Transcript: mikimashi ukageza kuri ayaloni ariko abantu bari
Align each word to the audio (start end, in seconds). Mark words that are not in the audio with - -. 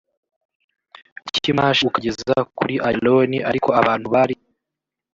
mikimashi 1.23 1.81
ukageza 1.89 2.35
kuri 2.57 2.75
ayaloni 2.87 3.37
ariko 3.49 3.69
abantu 3.79 4.07
bari 4.13 4.35